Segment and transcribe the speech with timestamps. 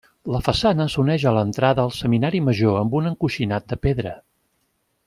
[0.35, 4.17] La façana s'uneix a l'entrada al seminari Major amb un encoixinat de pedra.